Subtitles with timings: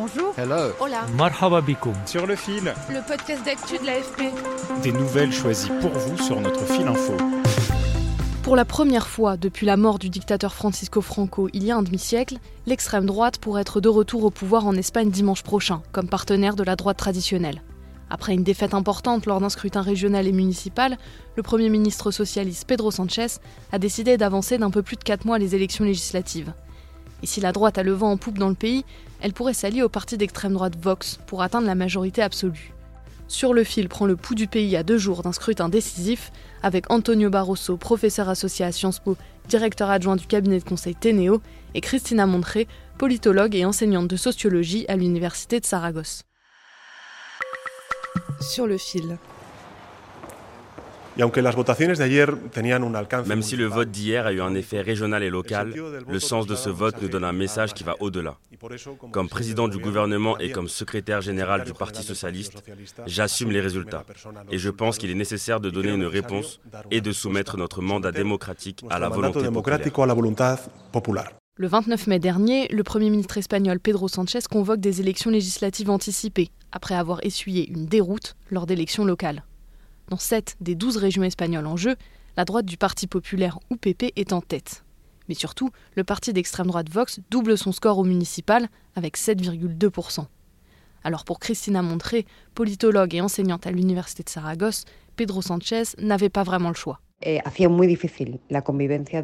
[0.00, 0.32] Bonjour.
[0.38, 0.72] Hello.
[0.78, 1.04] Hola.
[1.16, 1.60] Marhaba
[2.06, 2.72] Sur le fil.
[2.88, 4.32] Le podcast d'actu de l'AFP.
[4.84, 7.16] Des nouvelles choisies pour vous sur notre fil info.
[8.44, 11.82] Pour la première fois depuis la mort du dictateur Francisco Franco il y a un
[11.82, 16.54] demi-siècle, l'extrême droite pourrait être de retour au pouvoir en Espagne dimanche prochain, comme partenaire
[16.54, 17.60] de la droite traditionnelle.
[18.08, 20.96] Après une défaite importante lors d'un scrutin régional et municipal,
[21.34, 23.40] le Premier ministre socialiste Pedro Sanchez
[23.72, 26.52] a décidé d'avancer d'un peu plus de 4 mois les élections législatives.
[27.22, 28.84] Et si la droite a le vent en poupe dans le pays,
[29.20, 32.72] elle pourrait s'allier au parti d'extrême droite Vox pour atteindre la majorité absolue.
[33.26, 36.90] Sur le fil prend le pouls du pays à deux jours d'un scrutin décisif, avec
[36.90, 39.16] Antonio Barroso, professeur associé à Sciences Po,
[39.48, 41.42] directeur adjoint du cabinet de conseil Ténéo,
[41.74, 46.22] et Christina Montré, politologue et enseignante de sociologie à l'université de Saragosse.
[48.40, 49.18] Sur le fil.
[53.26, 55.74] Même si le vote d'hier a eu un effet régional et local,
[56.08, 58.36] le sens de ce vote nous donne un message qui va au-delà.
[59.10, 62.62] Comme président du gouvernement et comme secrétaire général du Parti socialiste,
[63.06, 64.04] j'assume les résultats.
[64.50, 68.12] Et je pense qu'il est nécessaire de donner une réponse et de soumettre notre mandat
[68.12, 69.40] démocratique à la volonté
[70.92, 71.30] populaire.
[71.56, 76.50] Le 29 mai dernier, le Premier ministre espagnol Pedro Sanchez convoque des élections législatives anticipées,
[76.70, 79.42] après avoir essuyé une déroute lors d'élections locales.
[80.08, 81.96] Dans 7 des 12 régions espagnoles en jeu,
[82.36, 84.84] la droite du Parti populaire UPP est en tête.
[85.28, 90.24] Mais surtout, le parti d'extrême droite Vox double son score au municipal avec 7,2%.
[91.04, 94.86] Alors pour Christina Montré, politologue et enseignante à l'université de Saragosse,
[95.16, 97.00] Pedro Sanchez n'avait pas vraiment le choix.
[97.20, 97.40] Eh,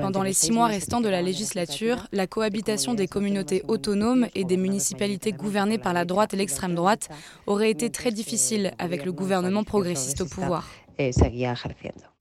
[0.00, 4.56] Pendant les six mois restants de la législature, la cohabitation des communautés autonomes et des
[4.56, 7.08] municipalités gouvernées par la droite et l'extrême droite
[7.46, 10.68] aurait été très difficile avec le gouvernement progressiste au pouvoir.
[10.98, 11.12] Eh,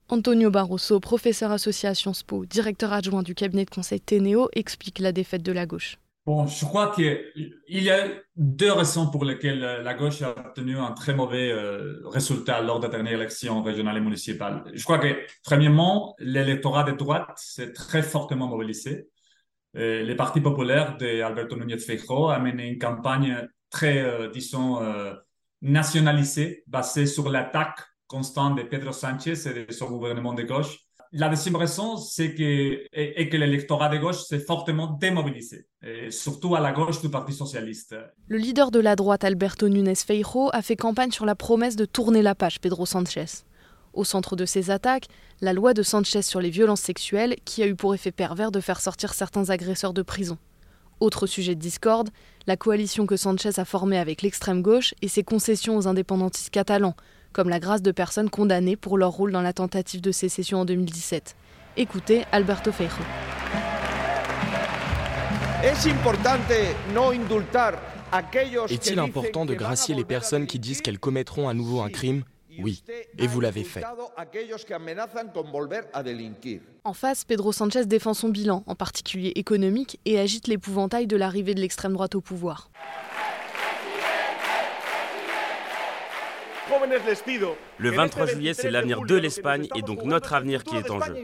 [0.07, 4.99] Antonio Barroso, professeur associé à Sciences Po, directeur adjoint du cabinet de conseil Ténéo, explique
[4.99, 5.97] la défaite de la gauche.
[6.25, 7.21] Bon, je crois qu'il
[7.67, 12.61] y a deux raisons pour lesquelles la gauche a obtenu un très mauvais euh, résultat
[12.61, 14.63] lors des dernières élections régionales et municipales.
[14.73, 19.07] Je crois que, premièrement, l'électorat de droite s'est très fortement mobilisé.
[19.77, 24.81] Euh, le Parti populaire d'Alberto Núñez Feijóo a mené une campagne très, euh, disons,
[25.61, 30.79] nationalisée, basée sur l'attaque constante de Pedro Sánchez et de son gouvernement de gauche
[31.11, 32.87] la deuxième raison, c'est que,
[33.37, 35.67] l'électorat de gauche s'est fortement démobilisé,
[36.09, 37.95] surtout à la gauche du Parti socialiste.
[38.27, 41.85] Le leader de la droite, Alberto Nunes Feijo, a fait campagne sur la promesse de
[41.85, 43.25] tourner la page, Pedro Sanchez.
[43.93, 45.07] Au centre de ces attaques,
[45.39, 48.59] la loi de Sanchez sur les violences sexuelles, qui a eu pour effet pervers de
[48.59, 50.37] faire sortir certains agresseurs de prison.
[50.99, 52.09] Autre sujet de discorde,
[52.47, 56.95] la coalition que Sanchez a formée avec l'extrême gauche et ses concessions aux indépendantistes catalans,
[57.35, 60.65] comme la grâce de personnes condamnées pour leur rôle dans la tentative de sécession en
[60.65, 61.35] 2017.
[61.75, 63.03] Écoutez Alberto Feijo.
[68.69, 72.23] Est-il important de gracier les personnes qui disent qu'elles commettront à nouveau un crime?
[72.57, 72.81] Oui,
[73.17, 73.83] et vous l'avez fait.
[76.85, 81.53] En face, Pedro Sanchez défend son bilan, en particulier économique, et agite l'épouvantail de l'arrivée
[81.53, 82.69] de l'extrême droite au pouvoir.
[87.77, 91.15] Le 23 juillet, c'est l'avenir de l'Espagne et donc notre avenir qui est en jeu.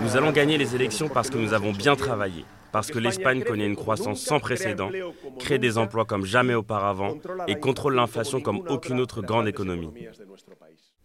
[0.00, 3.66] Nous allons gagner les élections parce que nous avons bien travaillé, parce que l'Espagne connaît
[3.66, 4.90] une croissance sans précédent,
[5.38, 7.16] crée des emplois comme jamais auparavant
[7.46, 9.92] et contrôle l'inflation comme aucune autre grande économie.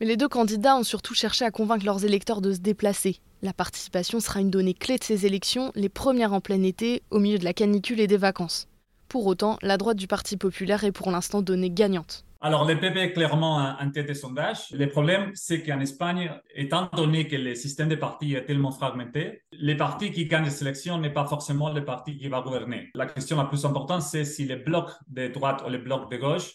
[0.01, 3.21] Mais les deux candidats ont surtout cherché à convaincre leurs électeurs de se déplacer.
[3.42, 7.19] La participation sera une donnée clé de ces élections, les premières en plein été, au
[7.19, 8.68] milieu de la canicule et des vacances.
[9.07, 12.25] Pour autant, la droite du Parti populaire est pour l'instant donnée gagnante.
[12.42, 14.69] alors, le PP est clairement en tête des sondages.
[14.71, 19.44] Le problème, c'est qu'en Espagne, étant donné que le système des partis est tellement fragmenté,
[19.53, 22.89] les partis qui gagnent les élections n'est pas forcément le parti qui va gouverner.
[22.95, 26.18] La question la plus importante, c'est si les blocs de droite ou les blocs de
[26.18, 26.51] gauche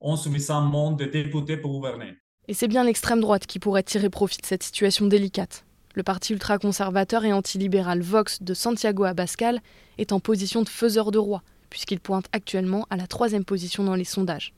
[0.00, 2.14] ont suffisamment de députés pour gouverner.
[2.46, 5.64] Et c'est bien l'extrême droite qui pourrait tirer profit de cette situation délicate.
[5.94, 9.60] Le parti ultra-conservateur et antilibéral Vox de Santiago Abascal
[9.96, 13.94] est en position de faiseur de roi, puisqu'il pointe actuellement à la troisième position dans
[13.94, 14.52] les sondages.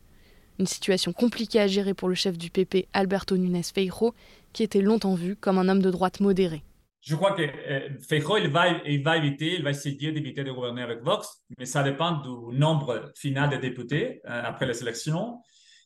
[0.58, 4.14] Une situation compliquée à gérer pour le chef du PP, Alberto Nunes Feijo,
[4.52, 6.64] qui était longtemps vu comme un homme de droite modéré.
[7.02, 10.82] Je crois que euh, il va, il va éviter, il va essayer d'éviter de gouverner
[10.82, 15.38] avec Vox, mais ça dépend du nombre final de députés euh, après les élections.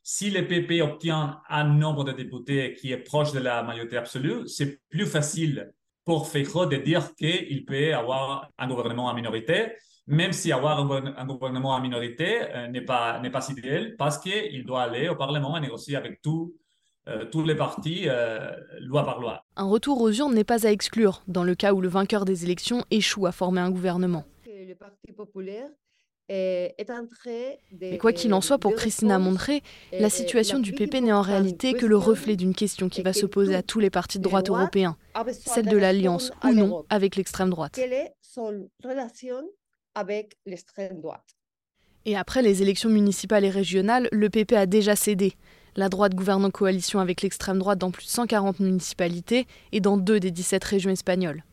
[0.03, 4.47] Si le PP obtient un nombre de députés qui est proche de la majorité absolue,
[4.47, 5.73] c'est plus facile
[6.05, 9.73] pour Feijo de dire qu'il peut avoir un gouvernement en minorité
[10.07, 14.67] même si avoir un, gouvernement en minorité euh, n'est pas, n'est pas idéal, parce qu'il
[14.67, 16.53] doit aller au Parlement et négocier avec tous
[17.09, 18.51] euh, tous les partis, euh,
[18.81, 19.43] loi par loi.
[19.57, 22.45] Un retour aux urnes n'est pas à exclure, dans le cas où le vainqueur des
[22.45, 24.25] élections échoue à former un gouvernement.
[26.31, 29.63] Mais quoi qu'il en soit, pour Christina Mondré,
[29.93, 33.27] la situation du PP n'est en réalité que le reflet d'une question qui va se
[33.27, 34.97] poser à tous les partis de droite européens,
[35.33, 37.79] celle de l'alliance ou non avec l'extrême droite
[39.95, 41.37] avec l'extrême droite?
[42.07, 45.35] Et après les élections municipales et régionales, le PP a déjà cédé.
[45.77, 49.97] La droite gouverne en coalition avec l'extrême droite dans plus de 140 municipalités et dans
[49.97, 51.45] deux des 17 régions espagnoles.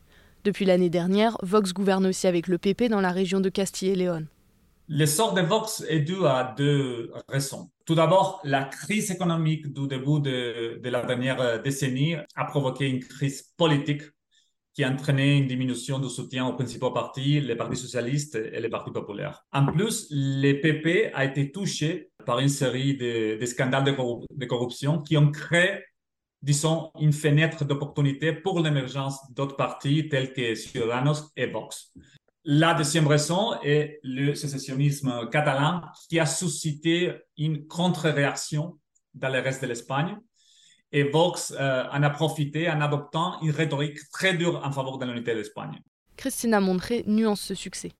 [0.44, 3.94] Depuis l'année dernière, Vox gouverne aussi avec le PP dans la région de Castille et
[3.94, 4.26] Léon.
[4.90, 7.70] L'essor de Vox est dû à deux raisons.
[7.84, 13.52] Tout d'abord, la crise économique du début de, la dernière décennie a provoqué une crise
[13.58, 14.02] politique
[14.72, 18.68] qui a entraîné une diminution du soutien aux principaux partis, les partis socialistes et les
[18.70, 19.44] partis populaires.
[19.52, 25.18] En plus, le PP a été touché par une série de, scandales de, corruption qui
[25.18, 25.82] ont créé,
[26.40, 31.92] disons, une fenêtre d'opportunité pour l'émergence d'autres partis tels que Ciudadanos et Vox.
[32.50, 38.78] La deuxième raison est le sécessionnisme catalan qui a suscité une contre-réaction
[39.12, 40.16] dans le reste de l'Espagne
[40.90, 45.04] et Vox euh, en a profité en adoptant une rhétorique très dure en faveur de
[45.04, 45.78] l'unité d'Espagne.
[46.18, 47.92] Christina Montré nuance ce succès.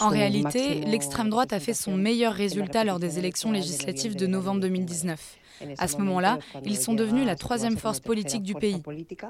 [0.00, 4.60] En réalité, l'extrême droite a fait son meilleur résultat lors des élections législatives de novembre
[4.60, 5.38] 2019.
[5.78, 8.82] À ce moment-là, ils sont devenus la troisième force politique du pays.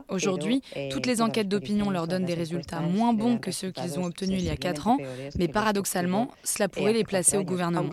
[0.09, 0.61] Aujourd'hui,
[0.91, 4.41] toutes les enquêtes d'opinion leur donnent des résultats moins bons que ceux qu'ils ont obtenus
[4.41, 4.99] il y a quatre ans,
[5.39, 7.91] mais paradoxalement, cela pourrait les placer au gouvernement.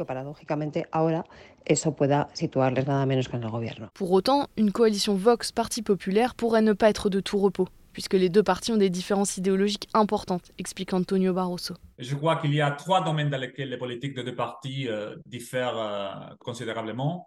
[3.94, 8.30] Pour autant, une coalition Vox-Parti populaire pourrait ne pas être de tout repos puisque les
[8.30, 11.74] deux partis ont des différences idéologiques importantes, explique Antonio Barroso.
[11.98, 15.16] Je crois qu'il y a trois domaines dans lesquels les politiques des deux partis euh,
[15.26, 17.26] diffèrent euh, considérablement.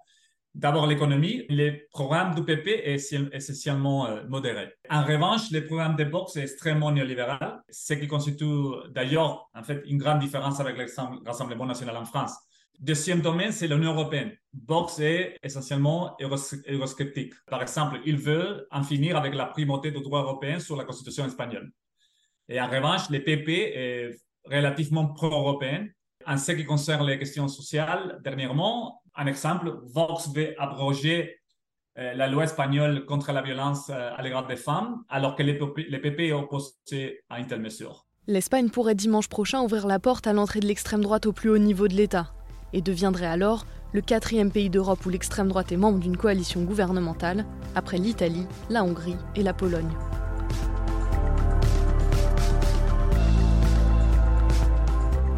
[0.55, 1.45] D'abord, l'économie.
[1.49, 4.73] Le programme du PP est essentiellement euh, modéré.
[4.89, 8.45] En revanche, le programme de Vox est extrêmement néolibéral, ce qui constitue
[8.91, 10.87] d'ailleurs en fait une grande différence avec le
[11.27, 12.35] Rassemblement national en France.
[12.81, 14.33] Deuxième domaine, c'est l'Union européenne.
[14.67, 17.35] Vox est essentiellement eurosceptique.
[17.47, 21.27] Par exemple, il veut en finir avec la primauté du droit européen sur la constitution
[21.27, 21.71] espagnole.
[22.49, 24.11] Et en revanche, le PP est
[24.47, 25.89] relativement pro-européen.
[26.27, 31.39] En ce qui concerne les questions sociales, dernièrement, un exemple, Vox veut abroger
[31.99, 35.99] euh, la loi espagnole contre la violence euh, à l'égard des femmes, alors que le
[36.01, 38.07] PP est opposé à une telle mesure.
[38.27, 41.59] L'Espagne pourrait dimanche prochain ouvrir la porte à l'entrée de l'extrême droite au plus haut
[41.59, 42.33] niveau de l'État,
[42.73, 47.45] et deviendrait alors le quatrième pays d'Europe où l'extrême droite est membre d'une coalition gouvernementale,
[47.75, 49.91] après l'Italie, la Hongrie et la Pologne.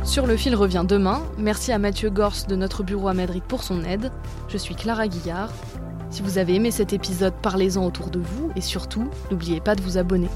[0.05, 1.23] Sur le fil revient demain.
[1.39, 4.13] Merci à Mathieu Gors de notre bureau à Madrid pour son aide.
[4.49, 5.51] Je suis Clara Guillard.
[6.11, 9.81] Si vous avez aimé cet épisode, parlez-en autour de vous et surtout, n'oubliez pas de
[9.81, 10.29] vous abonner.